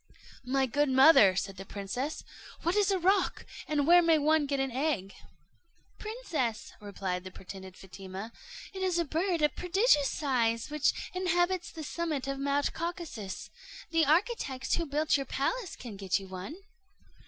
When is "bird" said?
9.05-9.43